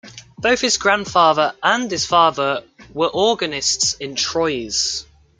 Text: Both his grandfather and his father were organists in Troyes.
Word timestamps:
Both 0.39 0.61
his 0.61 0.77
grandfather 0.77 1.53
and 1.61 1.91
his 1.91 2.07
father 2.07 2.63
were 2.91 3.09
organists 3.13 3.93
in 3.93 4.15
Troyes. 4.15 5.05